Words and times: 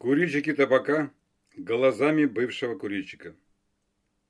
Курильщики 0.00 0.54
табака 0.54 1.12
глазами 1.54 2.24
бывшего 2.24 2.74
курильщика. 2.74 3.36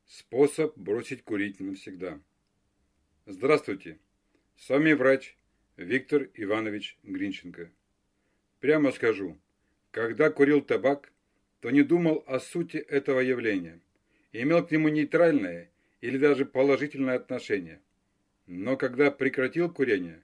Способ 0.05 0.77
бросить 0.77 1.23
курить 1.23 1.61
навсегда. 1.61 2.19
Здравствуйте, 3.25 4.01
с 4.57 4.69
вами 4.69 4.95
врач 4.95 5.37
Виктор 5.77 6.29
Иванович 6.35 6.99
Гринченко. 7.05 7.71
Прямо 8.59 8.91
скажу, 8.91 9.39
когда 9.93 10.31
курил 10.31 10.61
табак, 10.61 11.13
то 11.61 11.71
не 11.71 11.83
думал 11.83 12.25
о 12.27 12.41
сути 12.41 12.79
этого 12.79 13.21
явления, 13.21 13.79
имел 14.33 14.67
к 14.67 14.73
нему 14.73 14.89
нейтральное 14.89 15.71
или 16.01 16.19
даже 16.19 16.47
положительное 16.47 17.15
отношение. 17.15 17.81
Но 18.49 18.77
когда 18.77 19.13
прекратил 19.13 19.73
курение, 19.73 20.21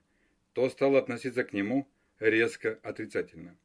то 0.51 0.69
стал 0.69 0.97
относиться 0.97 1.45
к 1.45 1.53
нему 1.53 1.87
резко 2.19 2.77
отрицательно. 2.83 3.57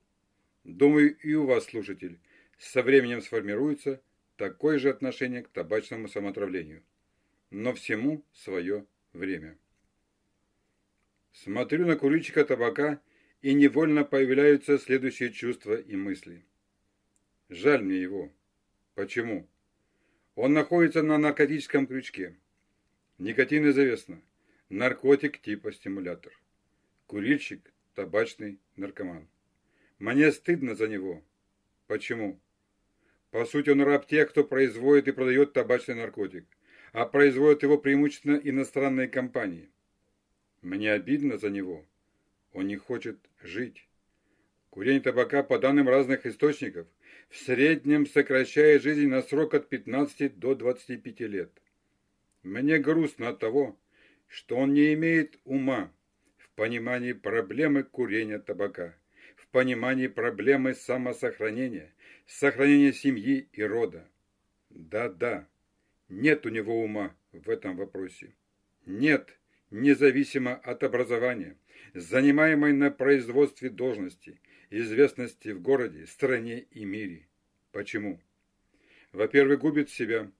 Думаю, 0.64 1.16
и 1.18 1.34
у 1.34 1.46
вас, 1.46 1.64
слушатель, 1.64 2.20
со 2.58 2.82
временем 2.82 3.20
сформируется 3.20 4.00
такое 4.36 4.78
же 4.78 4.90
отношение 4.90 5.42
к 5.42 5.48
табачному 5.48 6.08
самоотравлению. 6.08 6.82
Но 7.50 7.74
всему 7.74 8.24
свое 8.32 8.86
время. 9.12 9.58
Смотрю 11.32 11.86
на 11.86 11.96
курильщика 11.96 12.44
табака, 12.44 13.00
и 13.40 13.54
невольно 13.54 14.04
появляются 14.04 14.78
следующие 14.78 15.32
чувства 15.32 15.74
и 15.74 15.96
мысли. 15.96 16.44
Жаль 17.48 17.82
мне 17.82 18.00
его. 18.00 18.32
Почему? 18.94 19.48
Он 20.36 20.52
находится 20.52 21.02
на 21.02 21.18
наркотическом 21.18 21.86
крючке. 21.86 22.36
Никотин 23.18 23.68
известно. 23.70 24.22
Наркотик 24.68 25.40
типа 25.40 25.72
стимулятор. 25.72 26.32
Курильщик– 27.06 27.72
табачный 27.94 28.58
наркоман. 28.76 29.28
Мне 30.02 30.32
стыдно 30.32 30.74
за 30.74 30.88
него. 30.88 31.22
Почему? 31.86 32.40
По 33.30 33.44
сути, 33.44 33.70
он 33.70 33.82
раб 33.82 34.04
тех, 34.04 34.30
кто 34.30 34.42
производит 34.42 35.06
и 35.06 35.12
продает 35.12 35.52
табачный 35.52 35.94
наркотик, 35.94 36.44
а 36.92 37.06
производят 37.06 37.62
его 37.62 37.78
преимущественно 37.78 38.34
иностранные 38.34 39.06
компании. 39.06 39.70
Мне 40.60 40.90
обидно 40.90 41.38
за 41.38 41.50
него. 41.50 41.86
Он 42.52 42.66
не 42.66 42.74
хочет 42.74 43.16
жить. 43.44 43.86
Курение 44.70 45.00
табака, 45.00 45.44
по 45.44 45.60
данным 45.60 45.88
разных 45.88 46.26
источников, 46.26 46.88
в 47.28 47.36
среднем 47.36 48.04
сокращает 48.04 48.82
жизнь 48.82 49.06
на 49.06 49.22
срок 49.22 49.54
от 49.54 49.68
15 49.68 50.36
до 50.36 50.56
25 50.56 51.20
лет. 51.20 51.52
Мне 52.42 52.78
грустно 52.80 53.28
от 53.28 53.38
того, 53.38 53.78
что 54.26 54.56
он 54.56 54.74
не 54.74 54.94
имеет 54.94 55.38
ума 55.44 55.92
в 56.38 56.50
понимании 56.56 57.12
проблемы 57.12 57.84
курения 57.84 58.40
табака 58.40 58.96
понимании 59.52 60.08
проблемы 60.08 60.74
самосохранения, 60.74 61.92
сохранения 62.26 62.92
семьи 62.92 63.48
и 63.52 63.62
рода. 63.62 64.08
Да-да, 64.70 65.46
нет 66.08 66.46
у 66.46 66.48
него 66.48 66.82
ума 66.82 67.14
в 67.32 67.48
этом 67.48 67.76
вопросе. 67.76 68.34
Нет, 68.86 69.38
независимо 69.70 70.54
от 70.54 70.82
образования, 70.82 71.56
занимаемой 71.94 72.72
на 72.72 72.90
производстве 72.90 73.70
должности, 73.70 74.40
известности 74.70 75.50
в 75.50 75.60
городе, 75.60 76.06
стране 76.06 76.66
и 76.70 76.84
мире. 76.84 77.28
Почему? 77.70 78.20
Во-первых, 79.12 79.60
губит 79.60 79.90
себя, 79.90 80.30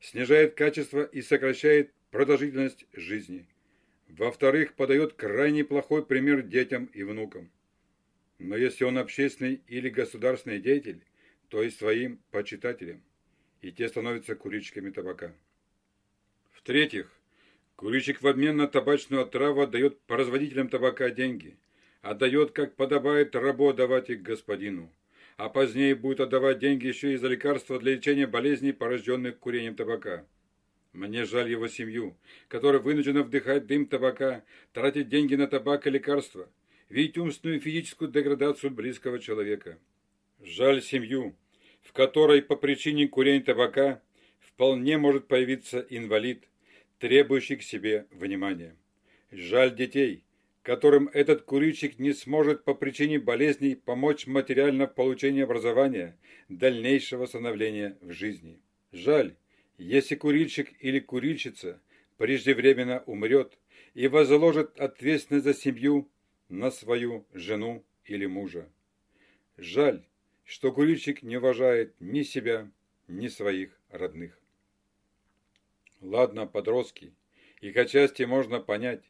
снижает 0.00 0.54
качество 0.54 1.04
и 1.04 1.22
сокращает 1.22 1.92
продолжительность 2.10 2.86
жизни. 2.92 3.46
Во-вторых, 4.08 4.74
подает 4.74 5.14
крайне 5.14 5.64
плохой 5.64 6.04
пример 6.04 6.42
детям 6.42 6.86
и 6.86 7.02
внукам. 7.02 7.50
Но 8.44 8.56
если 8.56 8.82
он 8.82 8.98
общественный 8.98 9.62
или 9.68 9.88
государственный 9.88 10.58
деятель, 10.58 11.04
то 11.48 11.62
и 11.62 11.70
своим 11.70 12.18
почитателям, 12.32 13.00
и 13.60 13.70
те 13.70 13.88
становятся 13.88 14.34
курильщиками 14.34 14.90
табака. 14.90 15.32
В-третьих, 16.50 17.08
курильщик 17.76 18.20
в 18.20 18.26
обмен 18.26 18.56
на 18.56 18.66
табачную 18.66 19.22
отраву 19.22 19.60
отдает 19.60 20.00
производителям 20.00 20.68
табака 20.68 21.10
деньги, 21.10 21.56
отдает, 22.00 22.50
как 22.50 22.74
подобает 22.74 23.36
рабу 23.36 23.68
отдавать 23.68 24.10
их 24.10 24.22
господину, 24.22 24.92
а 25.36 25.48
позднее 25.48 25.94
будет 25.94 26.18
отдавать 26.18 26.58
деньги 26.58 26.88
еще 26.88 27.12
и 27.12 27.18
за 27.18 27.28
лекарства 27.28 27.78
для 27.78 27.94
лечения 27.94 28.26
болезней, 28.26 28.72
порожденных 28.72 29.38
курением 29.38 29.76
табака. 29.76 30.26
Мне 30.92 31.26
жаль 31.26 31.48
его 31.48 31.68
семью, 31.68 32.16
которая 32.48 32.82
вынуждена 32.82 33.22
вдыхать 33.22 33.68
дым 33.68 33.86
табака, 33.86 34.42
тратить 34.72 35.08
деньги 35.08 35.36
на 35.36 35.46
табак 35.46 35.86
и 35.86 35.90
лекарства– 35.90 36.50
видеть 36.92 37.16
умственную 37.16 37.58
и 37.58 37.62
физическую 37.62 38.10
деградацию 38.10 38.70
близкого 38.70 39.18
человека. 39.18 39.78
Жаль 40.42 40.82
семью, 40.82 41.34
в 41.80 41.92
которой 41.92 42.42
по 42.42 42.54
причине 42.54 43.08
курения 43.08 43.42
табака 43.42 44.02
вполне 44.40 44.98
может 44.98 45.26
появиться 45.26 45.86
инвалид, 45.88 46.44
требующий 46.98 47.56
к 47.56 47.62
себе 47.62 48.06
внимания. 48.10 48.76
Жаль 49.30 49.74
детей, 49.74 50.24
которым 50.62 51.08
этот 51.14 51.42
курильщик 51.42 51.98
не 51.98 52.12
сможет 52.12 52.62
по 52.64 52.74
причине 52.74 53.18
болезней 53.18 53.74
помочь 53.74 54.26
материально 54.26 54.86
в 54.86 54.94
получении 54.94 55.42
образования, 55.42 56.18
дальнейшего 56.50 57.24
становления 57.24 57.96
в 58.02 58.12
жизни. 58.12 58.60
Жаль, 58.92 59.34
если 59.78 60.14
курильщик 60.14 60.70
или 60.80 61.00
курильщица 61.00 61.80
преждевременно 62.18 63.02
умрет 63.06 63.58
и 63.94 64.08
возложит 64.08 64.78
ответственность 64.78 65.46
за 65.46 65.54
семью 65.54 66.11
на 66.52 66.70
свою 66.70 67.26
жену 67.32 67.82
или 68.04 68.26
мужа. 68.26 68.68
Жаль, 69.56 70.04
что 70.44 70.70
курильщик 70.70 71.22
не 71.22 71.38
уважает 71.38 71.94
ни 71.98 72.22
себя, 72.22 72.70
ни 73.08 73.28
своих 73.28 73.80
родных. 73.88 74.38
Ладно, 76.02 76.46
подростки, 76.46 77.14
их 77.62 77.76
отчасти 77.76 78.24
можно 78.24 78.60
понять. 78.60 79.02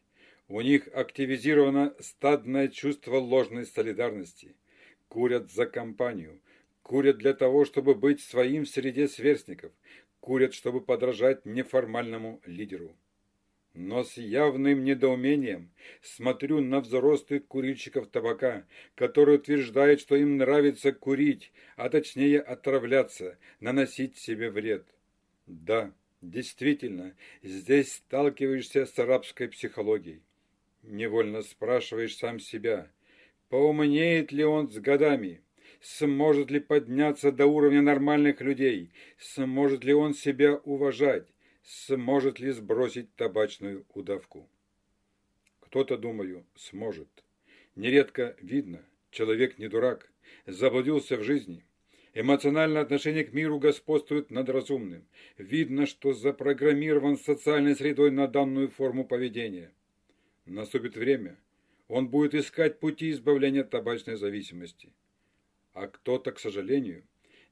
У 0.47 0.61
них 0.61 0.89
активизировано 0.95 1.97
стадное 1.99 2.69
чувство 2.69 3.17
ложной 3.17 3.67
солидарности. 3.67 4.55
Курят 5.09 5.51
за 5.51 5.67
компанию, 5.67 6.41
курят 6.83 7.19
для 7.19 7.35
того, 7.35 7.65
чтобы 7.65 7.97
быть 7.97 8.21
своим 8.21 8.65
в 8.65 8.69
среде 8.69 9.09
сверстников, 9.09 9.73
курят, 10.21 10.55
чтобы 10.55 10.81
подражать 10.81 11.45
неформальному 11.45 12.41
лидеру. 12.47 12.95
Но 13.75 14.05
с 14.05 14.19
явным 14.19 14.85
недоумением 14.85 15.71
смотрю 16.03 16.61
на 16.61 16.81
взрослых 16.81 17.47
курильщиков 17.47 18.07
табака, 18.09 18.67
которые 18.95 19.39
утверждают, 19.39 20.01
что 20.01 20.15
им 20.15 20.37
нравится 20.37 20.93
курить, 20.93 21.53
а 21.77 21.89
точнее 21.89 22.41
отравляться, 22.41 23.39
наносить 23.61 24.19
себе 24.19 24.51
вред. 24.51 24.87
Да, 25.47 25.95
действительно, 26.21 27.17
здесь 27.43 27.95
сталкиваешься 27.95 28.85
с 28.85 28.99
арабской 28.99 29.49
психологией. 29.49 30.21
Невольно 30.83 31.41
спрашиваешь 31.41 32.17
сам 32.17 32.41
себя, 32.41 32.91
поумнеет 33.49 34.33
ли 34.33 34.45
он 34.45 34.69
с 34.69 34.79
годами, 34.79 35.41
сможет 35.81 36.51
ли 36.51 36.61
подняться 36.61 37.33
до 37.33 37.47
уровня 37.47 37.81
нормальных 37.81 38.43
людей, 38.43 38.93
сможет 39.19 39.83
ли 39.83 39.95
он 39.95 40.13
себя 40.13 40.57
уважать, 40.57 41.32
сможет 41.63 42.41
ли 42.41 42.51
сбросить 42.51 43.15
табачную 43.15 43.85
удавку. 43.95 44.49
Кто-то, 45.61 45.97
думаю, 45.97 46.45
сможет. 46.55 47.09
Нередко 47.77 48.37
видно, 48.41 48.85
человек 49.11 49.59
не 49.59 49.69
дурак, 49.69 50.11
заблудился 50.47 51.17
в 51.17 51.23
жизни. 51.23 51.65
Эмоциональное 52.15 52.83
отношение 52.83 53.25
к 53.25 53.33
миру 53.33 53.59
господствует 53.59 54.31
над 54.31 54.51
разумным. 54.51 55.07
Видно, 55.39 55.87
что 55.87 56.13
запрограммирован 56.13 57.17
социальной 57.17 57.75
средой 57.75 58.11
на 58.11 58.29
данную 58.29 58.69
форму 58.69 59.07
поведения. 59.07 59.73
Наступит 60.45 60.95
время, 60.97 61.39
он 61.89 62.09
будет 62.09 62.35
искать 62.35 62.81
пути 62.81 63.13
избавления 63.13 63.63
от 63.63 63.71
табачной 63.71 64.17
зависимости. 64.17 64.93
А 65.73 65.87
кто-то, 65.87 66.33
к 66.33 66.39
сожалению, 66.39 67.03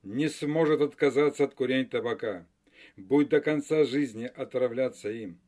не 0.02 0.28
сможет 0.28 0.82
отказаться 0.82 1.44
от 1.44 1.54
курения 1.54 1.86
табака– 1.86 2.46
Будь 2.96 3.28
до 3.28 3.40
конца 3.40 3.84
жизни 3.84 4.24
отравляться 4.24 5.10
им. 5.10 5.38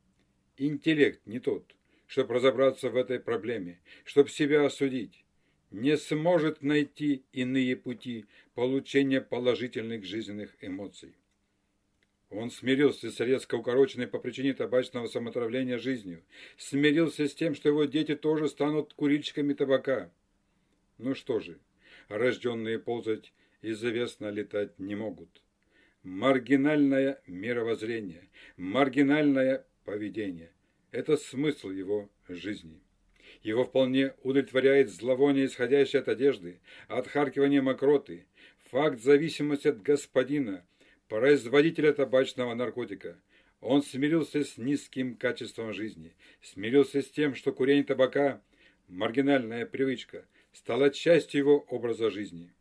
Интеллект 0.56 1.20
не 1.26 1.40
тот, 1.40 1.74
чтобы 2.06 2.34
разобраться 2.34 2.90
в 2.90 2.96
этой 2.96 3.20
проблеме, 3.20 3.80
чтобы 4.04 4.28
себя 4.28 4.64
осудить. 4.64 5.24
Не 5.70 5.96
сможет 5.96 6.62
найти 6.62 7.24
иные 7.32 7.76
пути 7.76 8.26
получения 8.54 9.20
положительных 9.20 10.04
жизненных 10.04 10.54
эмоций. 10.60 11.14
Он 12.28 12.50
смирился 12.50 13.10
с 13.10 13.20
резко 13.20 13.56
укороченной 13.56 14.06
по 14.06 14.18
причине 14.18 14.54
табачного 14.54 15.06
самотравления 15.06 15.78
жизнью, 15.78 16.22
смирился 16.56 17.28
с 17.28 17.34
тем, 17.34 17.54
что 17.54 17.68
его 17.68 17.84
дети 17.84 18.14
тоже 18.14 18.48
станут 18.48 18.94
курильщиками 18.94 19.52
табака. 19.52 20.10
Ну 20.98 21.14
что 21.14 21.40
же, 21.40 21.58
рожденные 22.08 22.78
ползать 22.78 23.32
известно 23.60 24.30
летать 24.30 24.78
не 24.78 24.94
могут 24.94 25.42
маргинальное 26.02 27.20
мировоззрение, 27.26 28.28
маргинальное 28.56 29.64
поведение. 29.84 30.50
Это 30.90 31.16
смысл 31.16 31.70
его 31.70 32.10
жизни. 32.28 32.80
Его 33.42 33.64
вполне 33.64 34.14
удовлетворяет 34.22 34.90
зловоние, 34.90 35.46
исходящее 35.46 36.00
от 36.00 36.08
одежды, 36.08 36.60
отхаркивание 36.88 37.62
мокроты, 37.62 38.26
факт 38.70 39.00
зависимости 39.00 39.68
от 39.68 39.82
господина, 39.82 40.64
производителя 41.08 41.92
табачного 41.92 42.54
наркотика. 42.54 43.18
Он 43.60 43.82
смирился 43.82 44.44
с 44.44 44.58
низким 44.58 45.14
качеством 45.14 45.72
жизни, 45.72 46.14
смирился 46.42 47.00
с 47.00 47.10
тем, 47.10 47.34
что 47.34 47.52
курение 47.52 47.84
табака, 47.84 48.42
маргинальная 48.88 49.66
привычка, 49.66 50.26
стала 50.52 50.90
частью 50.90 51.40
его 51.40 51.58
образа 51.68 52.10
жизни. 52.10 52.52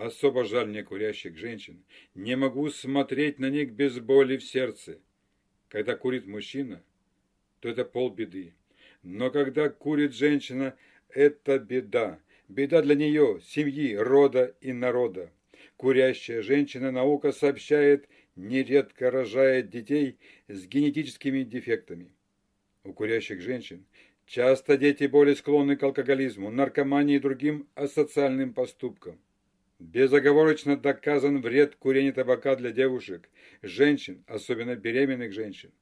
Особо 0.00 0.46
жаль 0.46 0.68
мне 0.68 0.82
курящих 0.82 1.36
женщин. 1.36 1.84
Не 2.14 2.34
могу 2.34 2.70
смотреть 2.70 3.38
на 3.38 3.50
них 3.50 3.72
без 3.72 4.00
боли 4.00 4.38
в 4.38 4.42
сердце. 4.42 4.98
Когда 5.68 5.94
курит 5.94 6.26
мужчина, 6.26 6.82
то 7.60 7.68
это 7.68 7.84
полбеды. 7.84 8.54
Но 9.02 9.30
когда 9.30 9.68
курит 9.68 10.14
женщина, 10.14 10.74
это 11.10 11.58
беда. 11.58 12.18
Беда 12.48 12.80
для 12.80 12.94
нее, 12.94 13.42
семьи, 13.44 13.94
рода 13.94 14.56
и 14.62 14.72
народа. 14.72 15.30
Курящая 15.76 16.40
женщина 16.40 16.90
наука 16.90 17.30
сообщает, 17.30 18.08
нередко 18.36 19.10
рожает 19.10 19.68
детей 19.68 20.16
с 20.48 20.66
генетическими 20.66 21.42
дефектами. 21.42 22.14
У 22.84 22.94
курящих 22.94 23.42
женщин 23.42 23.84
часто 24.24 24.78
дети 24.78 25.04
более 25.04 25.36
склонны 25.36 25.76
к 25.76 25.82
алкоголизму, 25.82 26.50
наркомании 26.50 27.16
и 27.16 27.20
другим 27.20 27.68
асоциальным 27.74 28.54
поступкам. 28.54 29.20
Безоговорочно 29.80 30.76
доказан 30.76 31.40
вред 31.40 31.74
курения 31.74 32.12
табака 32.12 32.54
для 32.54 32.70
девушек, 32.70 33.30
женщин, 33.62 34.22
особенно 34.26 34.76
беременных 34.76 35.32
женщин. 35.32 35.72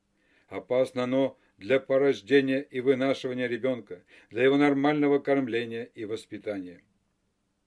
Опасно 0.46 1.02
оно 1.02 1.36
для 1.58 1.80
порождения 1.80 2.60
и 2.60 2.78
вынашивания 2.78 3.48
ребенка, 3.48 4.04
для 4.30 4.44
его 4.44 4.56
нормального 4.56 5.18
кормления 5.18 5.82
и 5.96 6.04
воспитания. 6.04 6.80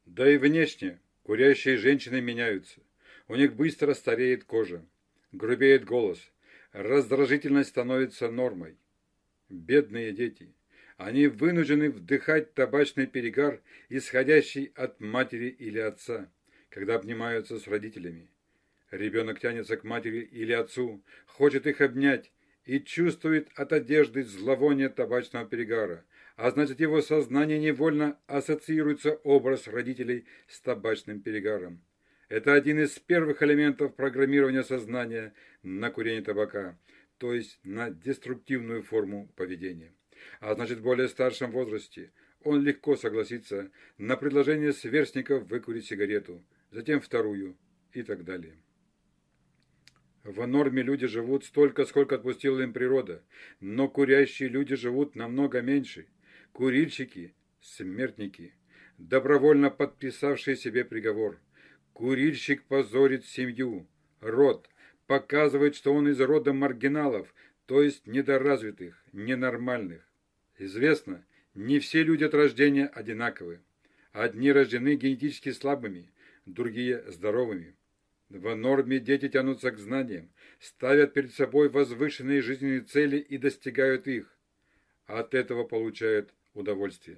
Да 0.06 0.32
и 0.32 0.38
внешне 0.38 1.02
курящие 1.24 1.76
женщины 1.76 2.22
меняются. 2.22 2.80
У 3.28 3.36
них 3.36 3.54
быстро 3.54 3.94
стареет 3.94 4.46
кожа, 4.46 4.86
грубеет 5.34 5.84
голос, 5.84 6.32
раздражительность 6.72 7.72
становится 7.72 8.32
нормой. 8.32 8.78
Бедные 9.50 10.14
дети– 10.14 10.54
они 11.04 11.28
вынуждены 11.28 11.90
вдыхать 11.90 12.54
табачный 12.54 13.08
перегар, 13.08 13.62
исходящий 13.90 14.72
от 14.76 15.00
матери 15.00 15.48
или 15.48 15.80
отца, 15.80 16.32
когда 16.70 16.96
обнимаются 16.96 17.58
с 17.58 17.68
родителями. 17.68 18.30
Ребенок 18.92 19.40
тянется 19.40 19.78
к 19.78 19.84
матери 19.84 20.20
или 20.20 20.52
отцу, 20.52 21.04
хочет 21.26 21.66
их 21.66 21.82
обнять 21.82 22.32
и 22.66 22.80
чувствует 22.80 23.50
от 23.56 23.74
одежды 23.74 24.24
зловоние 24.24 24.90
табачного 24.90 25.48
перегара, 25.48 26.06
а 26.36 26.52
значит 26.52 26.80
его 26.80 27.02
сознание 27.02 27.58
невольно 27.58 28.20
ассоциируется 28.28 29.14
образ 29.24 29.68
родителей 29.68 30.26
с 30.48 30.62
табачным 30.62 31.22
перегаром. 31.22 31.82
Это 32.30 32.54
один 32.54 32.80
из 32.80 32.92
первых 33.00 33.42
элементов 33.42 33.96
программирования 33.96 34.64
сознания 34.64 35.34
на 35.64 35.90
курение 35.90 36.22
табака, 36.22 36.78
то 37.18 37.34
есть 37.34 37.60
на 37.64 37.90
деструктивную 37.90 38.84
форму 38.84 39.32
поведения 39.36 39.94
а 40.40 40.54
значит 40.56 40.80
в 40.80 40.84
более 40.84 41.08
старшем 41.08 41.52
возрасте, 41.52 42.12
он 42.44 42.62
легко 42.62 42.96
согласится 42.96 43.72
на 43.98 44.18
предложение 44.18 44.74
сверстников 44.74 45.48
выкурить 45.48 45.86
сигарету, 45.86 46.44
затем 46.72 47.00
вторую 47.00 47.58
и 47.94 48.04
так 48.04 48.24
далее. 48.24 48.58
В 50.24 50.46
норме 50.46 50.84
люди 50.84 51.08
живут 51.08 51.46
столько, 51.46 51.86
сколько 51.86 52.16
отпустила 52.16 52.60
им 52.62 52.74
природа, 52.74 53.24
но 53.60 53.88
курящие 53.88 54.50
люди 54.50 54.76
живут 54.76 55.16
намного 55.16 55.62
меньше. 55.62 56.08
Курильщики– 56.52 57.34
смертники, 57.62 58.54
добровольно 59.00 59.72
подписавшие 59.72 60.56
себе 60.56 60.86
приговор. 60.86 61.40
Курильщик 61.94 62.64
позорит 62.64 63.26
семью, 63.26 63.88
род, 64.20 64.70
показывает, 65.08 65.76
что 65.76 65.94
он 65.94 66.08
из 66.08 66.20
рода 66.20 66.54
маргиналов, 66.54 67.34
то 67.66 67.82
есть 67.82 68.06
недоразвитых, 68.06 69.04
ненормальных. 69.14 70.08
Известно, 70.64 71.26
не 71.56 71.80
все 71.80 72.04
люди 72.04 72.24
от 72.24 72.36
рождения 72.36 72.86
одинаковы. 72.86 73.62
Одни 74.12 74.52
рождены 74.52 74.94
генетически 74.94 75.52
слабыми, 75.54 76.12
другие 76.46 77.04
здоровыми. 77.12 77.76
В 78.30 78.56
норме 78.56 79.00
дети 79.00 79.28
тянутся 79.28 79.72
к 79.72 79.80
знаниям, 79.80 80.30
ставят 80.60 81.14
перед 81.14 81.34
собой 81.34 81.70
возвышенные 81.70 82.44
жизненные 82.44 82.82
цели 82.82 83.18
и 83.18 83.40
достигают 83.40 84.06
их. 84.08 84.38
От 85.08 85.34
этого 85.34 85.64
получают 85.64 86.30
удовольствие. 86.54 87.18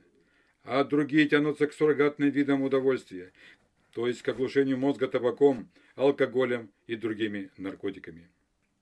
А 0.63 0.85
другие 0.85 1.27
тянутся 1.27 1.67
к 1.67 1.73
суррогатным 1.73 2.29
видам 2.29 2.61
удовольствия, 2.61 3.33
то 3.91 4.07
есть 4.07 4.21
к 4.21 4.29
оглушению 4.29 4.77
мозга 4.77 5.09
табаком, 5.09 5.69
алкоголем 5.95 6.71
и 6.87 6.95
другими 6.95 7.49
наркотиками. 7.57 8.29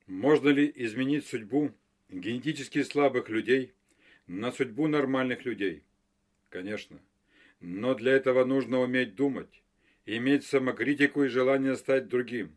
Можно 0.05 0.49
ли 0.49 0.71
изменить 0.75 1.25
судьбу 1.25 1.71
генетически 2.09 2.83
слабых 2.83 3.27
людей– 3.29 3.73
на 4.31 4.53
судьбу 4.53 4.87
нормальных 4.87 5.43
людей. 5.43 5.83
Конечно. 6.49 7.01
Но 7.59 7.93
для 7.95 8.13
этого 8.13 8.45
нужно 8.45 8.79
уметь 8.79 9.15
думать, 9.15 9.61
иметь 10.05 10.45
самокритику 10.45 11.25
и 11.25 11.27
желание 11.27 11.75
стать 11.75 12.07
другим. 12.07 12.55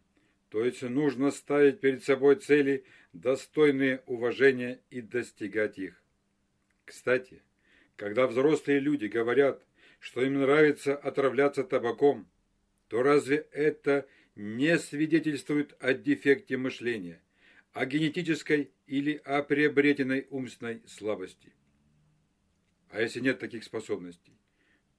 То 0.50 0.64
есть 0.64 0.82
нужно 0.82 1.32
ставить 1.32 1.80
перед 1.80 2.04
собой 2.04 2.36
цели, 2.36 2.84
достойные 3.12 4.02
уважения 4.06 4.80
и 4.90 5.00
достигать 5.00 5.78
их. 5.78 6.00
Кстати, 6.84 7.42
когда 7.96 8.28
взрослые 8.28 8.78
люди 8.78 9.06
говорят, 9.06 9.60
что 9.98 10.22
им 10.22 10.34
нравится 10.34 10.94
отравляться 10.94 11.64
табаком, 11.64 12.28
то 12.86 13.02
разве 13.02 13.48
это 13.50 14.06
не 14.36 14.78
свидетельствует 14.78 15.74
о 15.80 15.92
дефекте 15.92 16.56
мышления, 16.56 17.20
о 17.72 17.84
генетической 17.84 18.70
или 18.86 19.20
о 19.24 19.42
приобретенной 19.42 20.28
умственной 20.30 20.80
слабости? 20.86 21.52
А 22.94 23.00
если 23.00 23.18
нет 23.18 23.40
таких 23.40 23.64
способностей, 23.64 24.32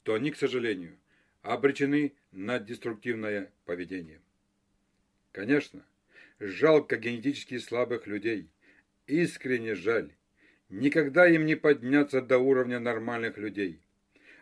то 0.03 0.15
они, 0.15 0.29
к 0.29 0.35
сожалению, 0.35 0.97
обречены 1.43 2.13
на 2.33 2.59
деструктивное 2.59 3.53
поведение. 3.63 4.19
Конечно, 5.31 5.85
жалко 6.37 6.97
генетически 6.97 7.57
слабых 7.57 8.05
людей, 8.05 8.49
искренне 9.07 9.75
жаль. 9.75 10.11
Никогда 10.67 11.25
им 11.25 11.45
не 11.45 11.55
подняться 11.55 12.21
до 12.21 12.37
уровня 12.37 12.81
нормальных 12.81 13.37
людей. 13.37 13.79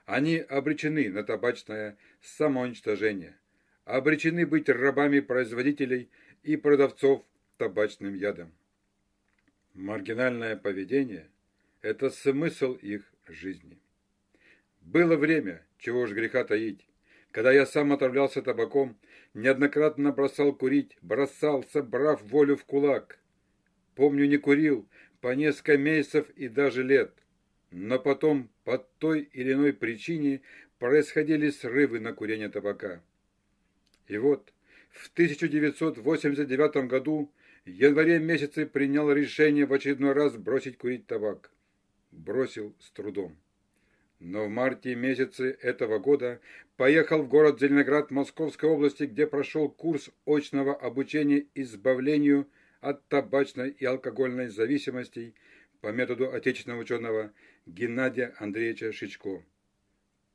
Они 0.08 0.38
обречены 0.38 1.12
на 1.12 1.22
табачное 1.22 1.96
самоуничтожение, 2.22 3.38
обречены 3.86 4.48
быть 4.48 4.68
рабами 4.68 5.20
производителей 5.20 6.10
и 6.42 6.58
продавцов 6.58 7.24
табачным 7.58 8.16
ядом. 8.16 8.52
Маргинальное 9.76 10.56
поведение– 10.56 11.30
это 11.84 12.10
смысл 12.10 12.74
их 12.74 13.13
жизни. 13.28 13.80
Было 14.82 15.16
время, 15.16 15.66
чего 15.78 16.02
уж 16.02 16.12
греха 16.12 16.44
таить, 16.44 16.86
когда 17.32 17.52
я 17.52 17.66
сам 17.66 17.94
отравлялся 17.94 18.42
табаком, 18.42 18.98
неоднократно 19.34 20.12
бросал 20.12 20.54
курить, 20.54 20.98
бросал, 21.02 21.64
собрав 21.64 22.22
волю 22.24 22.58
в 22.58 22.66
кулак. 22.66 23.20
Помню, 23.96 24.28
не 24.28 24.38
курил 24.38 24.88
по 25.22 25.34
несколько 25.34 25.78
месяцев 25.78 26.30
и 26.32 26.48
даже 26.48 26.84
лет, 26.84 27.14
но 27.72 27.98
потом 27.98 28.50
по 28.66 28.78
той 28.78 29.22
или 29.22 29.54
иной 29.54 29.74
причине 29.74 30.42
происходили 30.78 31.50
срывы 31.50 32.00
на 32.00 32.14
курение 32.14 32.50
табака. 32.50 33.02
И 34.08 34.18
вот 34.18 34.54
в 34.92 35.10
1989 35.14 36.88
году 36.88 37.32
в 37.66 37.70
январе 37.70 38.20
месяце 38.20 38.66
принял 38.66 39.12
решение 39.12 39.66
в 39.66 39.74
очередной 39.74 40.12
раз 40.12 40.36
бросить 40.36 40.78
курить 40.78 41.08
табак 41.08 41.53
бросил 42.14 42.76
с 42.80 42.92
трудом. 42.92 43.38
Но 44.20 44.46
в 44.46 44.50
марте 44.50 44.96
месяце 44.96 45.52
этого 45.62 46.00
года 46.00 46.40
поехал 46.78 47.24
в 47.24 47.28
город 47.28 47.60
Зеленоград 47.60 48.10
Московской 48.10 48.70
области, 48.70 49.04
где 49.04 49.28
прошел 49.28 49.70
курс 49.70 50.10
очного 50.26 50.76
обучения 50.76 51.46
избавлению 51.56 52.48
от 52.80 53.06
табачной 53.08 53.72
и 53.72 53.86
алкогольной 53.86 54.48
зависимостей 54.48 55.36
по 55.82 55.92
методу 55.92 56.32
отечественного 56.32 56.82
ученого 56.82 57.34
Геннадия 57.66 58.34
Андреевича 58.40 58.94
Шичко. 58.94 59.44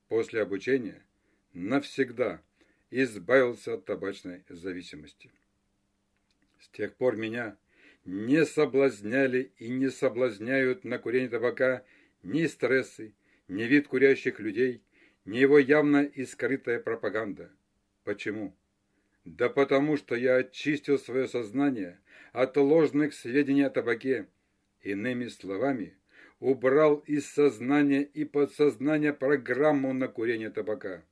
После 0.08 0.42
обучения 0.42 1.02
навсегда 1.52 2.42
избавился 2.90 3.74
от 3.74 3.84
табачной 3.84 4.44
зависимости. 4.48 5.30
С 6.58 6.68
тех 6.68 6.94
пор 6.96 7.16
меня 7.16 7.56
не 8.08 8.46
соблазняли 8.46 9.52
и 9.58 9.68
не 9.68 9.90
соблазняют 9.90 10.82
на 10.82 10.98
курение 10.98 11.28
табака 11.28 11.84
ни 12.22 12.46
стрессы, 12.46 13.12
ни 13.48 13.64
вид 13.64 13.86
курящих 13.86 14.40
людей, 14.40 14.82
ни 15.26 15.36
его 15.36 15.58
явно 15.58 16.04
и 16.04 16.24
скрытая 16.24 16.80
пропаганда. 16.80 17.50
Почему? 18.04 18.56
Да 19.26 19.50
потому 19.50 19.98
что 19.98 20.14
я 20.14 20.36
очистил 20.36 20.98
свое 20.98 21.28
сознание 21.28 22.00
от 22.32 22.56
ложных 22.56 23.12
сведений 23.12 23.64
о 23.64 23.70
табаке. 23.70 24.26
Иными 24.80 25.28
словами, 25.28 25.94
убрал 26.40 27.04
из 27.06 27.26
сознания 27.26 28.04
и 28.04 28.24
подсознания 28.24 29.12
программу 29.12 29.92
на 29.92 30.08
курение 30.08 30.48
табака. 30.48 31.02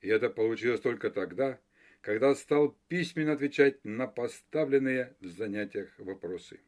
И 0.00 0.06
это 0.06 0.30
получилось 0.30 0.80
только 0.80 1.10
тогда, 1.10 1.58
когда 2.00 2.34
стал 2.34 2.76
письменно 2.88 3.32
отвечать 3.32 3.84
на 3.84 4.06
поставленные 4.06 5.14
в 5.20 5.26
занятиях 5.26 5.92
вопросы. 5.98 6.60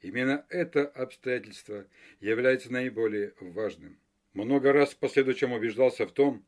Именно 0.00 0.44
это 0.48 0.86
обстоятельство 0.86 1.86
является 2.20 2.72
наиболее 2.72 3.34
важным. 3.40 3.98
Много 4.32 4.72
раз 4.72 4.94
последующем 4.94 5.52
убеждался 5.52 6.06
в 6.06 6.12
том, 6.12 6.44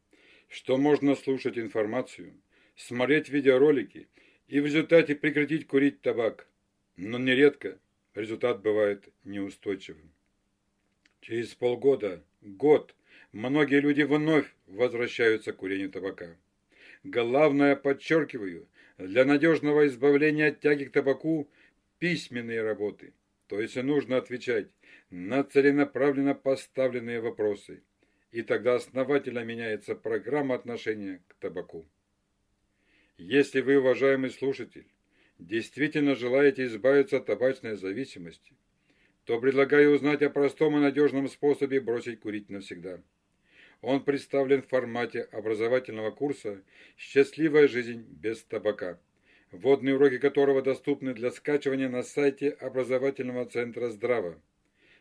что 0.49 0.77
можно 0.79 1.15
слушать 1.15 1.59
информацию, 1.59 2.35
смотреть 2.75 3.29
видеоролики 3.29 4.09
и 4.49 4.61
в 4.61 4.67
результате 4.67 5.15
прекратить 5.15 5.67
курить 5.67 6.01
табак, 6.01 6.47
но 6.97 7.19
нередко 7.19 7.79
результат 8.15 8.63
бывает 8.63 9.09
неустойчивым. 9.25 10.11
Через 11.21 11.55
полгода, 11.55 12.25
год, 12.41 12.95
многие 13.33 13.81
люди 13.81 14.03
вновь 14.03 14.53
возвращаются 14.67 15.53
к 15.53 15.57
курению 15.57 15.91
табака. 15.91 16.37
Главное, 17.05 17.77
подчеркиваю, 17.77 18.67
для 18.97 19.27
надежного 19.27 19.87
избавления 19.87 20.49
от 20.49 20.61
тяги 20.61 20.85
к 20.85 20.93
табаку 20.93 21.51
письменные 21.99 22.63
работы, 22.63 23.13
то 23.47 23.61
есть 23.61 23.77
нужно 23.77 24.17
отвечать 24.17 24.69
на 25.11 25.45
целенаправленно 25.45 26.35
поставленные 26.35 27.21
вопросы, 27.21 27.83
и 28.33 28.41
тогда 28.41 28.77
основательно 28.77 29.45
меняется 29.45 29.95
программа 29.95 30.55
отношения 30.55 31.23
к 31.29 31.35
табаку. 31.35 31.87
Если 33.19 33.61
вы, 33.61 33.79
уважаемый 33.79 34.31
слушатель, 34.31 34.87
действительно 35.39 36.15
желаете 36.15 36.65
избавиться 36.65 37.19
от 37.19 37.27
табачной 37.27 37.77
зависимости, 37.77 38.55
то 39.25 39.39
предлагаю 39.39 39.95
узнать 39.95 40.23
о 40.23 40.31
простом 40.31 40.79
и 40.79 40.81
надежном 40.81 41.29
способе 41.29 41.81
бросить 41.81 42.21
курить 42.21 42.49
навсегда. 42.49 43.03
Он 43.85 44.03
представлен 44.03 44.63
в 44.63 44.69
формате 44.69 45.29
образовательного 45.31 46.11
курса 46.11 46.63
«Счастливая 46.97 47.69
жизнь 47.69 48.07
без 48.09 48.43
табака», 48.43 48.99
вводные 49.51 49.97
уроки 49.97 50.17
которого 50.17 50.63
доступны 50.63 51.13
для 51.13 51.31
скачивания 51.31 51.91
на 51.91 52.03
сайте 52.03 52.49
образовательного 52.49 53.45
центра 53.45 53.91
«Здраво». 53.91 54.41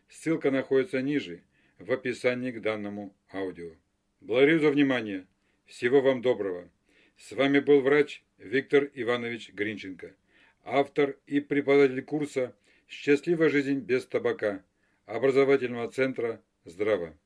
Ссылка 0.10 0.52
находится 0.52 1.02
ниже, 1.02 1.44
в 1.80 1.94
описании 1.94 2.52
к 2.52 2.62
данному 2.62 3.16
аудио. 3.32 3.72
Благодарю 4.20 4.60
за 4.60 4.70
внимание. 4.70 5.28
Всего 5.66 6.02
вам 6.02 6.22
доброго. 6.22 6.70
С 7.16 7.32
вами 7.32 7.60
был 7.60 7.80
врач 7.80 8.22
Виктор 8.38 8.90
Иванович 8.94 9.54
Гринченко, 9.54 10.14
автор 10.66 11.16
и 11.26 11.40
преподаватель 11.40 12.04
курса 12.04 12.54
«Счастливая 12.90 13.48
жизнь 13.48 13.80
без 13.80 14.06
табака» 14.06 14.62
образовательного 15.06 15.90
центра 15.90 16.42
«Здраво». 16.66 17.18